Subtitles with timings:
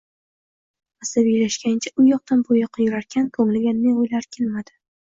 [1.05, 4.79] Asabiylashgancha u yoqdan bu yoqqa yurarkan, ko`ngliga ne o`ylar kelmadi